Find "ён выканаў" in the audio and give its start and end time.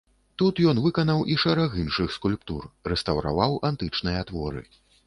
0.71-1.21